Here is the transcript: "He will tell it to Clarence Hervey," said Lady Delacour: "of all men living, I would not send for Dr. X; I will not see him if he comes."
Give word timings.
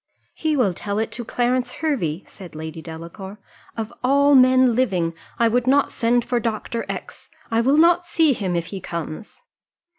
"He 0.33 0.57
will 0.57 0.73
tell 0.73 0.97
it 0.97 1.11
to 1.11 1.23
Clarence 1.23 1.73
Hervey," 1.73 2.23
said 2.27 2.55
Lady 2.55 2.81
Delacour: 2.81 3.37
"of 3.77 3.93
all 4.03 4.33
men 4.33 4.73
living, 4.75 5.13
I 5.37 5.47
would 5.47 5.67
not 5.67 5.91
send 5.91 6.25
for 6.25 6.39
Dr. 6.39 6.87
X; 6.89 7.29
I 7.51 7.61
will 7.61 7.77
not 7.77 8.07
see 8.07 8.33
him 8.33 8.55
if 8.55 8.65
he 8.73 8.81
comes." 8.81 9.43